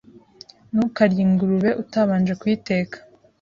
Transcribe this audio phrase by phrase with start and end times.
[0.71, 2.97] Ntukarye ingurube utabanje kuyiteka.